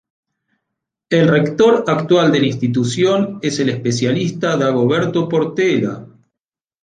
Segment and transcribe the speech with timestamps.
[1.11, 6.07] El rector actual de la Institución es el Especialista Dagoberto Portela.